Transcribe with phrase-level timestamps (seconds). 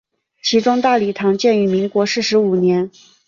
[0.41, 2.89] 其中大礼堂建于民国四十五年。